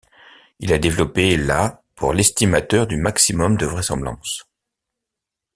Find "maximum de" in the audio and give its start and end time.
2.97-3.67